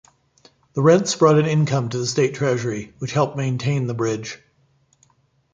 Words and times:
The 0.73 0.81
rents 0.81 1.15
brought 1.15 1.37
an 1.37 1.45
income 1.45 1.89
to 1.89 1.97
the 1.99 2.07
State 2.07 2.33
Treasury, 2.33 2.91
which 2.97 3.11
helped 3.13 3.37
maintain 3.37 3.85
the 3.85 3.93
bridge. 3.93 4.41